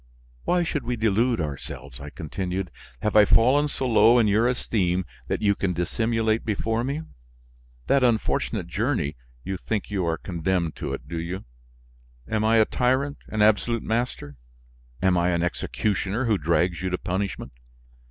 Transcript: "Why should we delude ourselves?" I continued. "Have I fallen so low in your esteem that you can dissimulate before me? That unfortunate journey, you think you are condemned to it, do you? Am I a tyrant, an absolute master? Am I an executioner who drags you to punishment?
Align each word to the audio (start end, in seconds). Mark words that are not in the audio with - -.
"Why 0.45 0.63
should 0.63 0.83
we 0.83 0.95
delude 0.95 1.39
ourselves?" 1.39 1.99
I 1.99 2.09
continued. 2.09 2.71
"Have 3.03 3.15
I 3.15 3.23
fallen 3.23 3.67
so 3.67 3.87
low 3.87 4.17
in 4.17 4.27
your 4.27 4.47
esteem 4.47 5.05
that 5.27 5.43
you 5.43 5.53
can 5.53 5.73
dissimulate 5.73 6.43
before 6.43 6.83
me? 6.83 7.03
That 7.85 8.03
unfortunate 8.03 8.65
journey, 8.65 9.15
you 9.43 9.57
think 9.57 9.91
you 9.91 10.03
are 10.07 10.17
condemned 10.17 10.75
to 10.77 10.93
it, 10.95 11.07
do 11.07 11.19
you? 11.19 11.45
Am 12.27 12.43
I 12.43 12.57
a 12.57 12.65
tyrant, 12.65 13.19
an 13.27 13.43
absolute 13.43 13.83
master? 13.83 14.37
Am 15.03 15.19
I 15.19 15.29
an 15.29 15.43
executioner 15.43 16.25
who 16.25 16.39
drags 16.39 16.81
you 16.81 16.89
to 16.89 16.97
punishment? 16.97 17.51